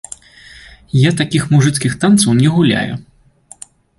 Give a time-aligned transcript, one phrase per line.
[1.07, 2.95] Я такіх мужыцкіх танцаў не гуляю.